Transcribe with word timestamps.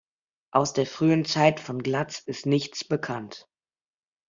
Aus 0.49 0.73
der 0.73 0.87
frühen 0.87 1.25
Zeit 1.25 1.59
von 1.59 1.83
Glatz 1.83 2.17
ist 2.21 2.47
nichts 2.47 2.83
bekannt. 2.83 3.47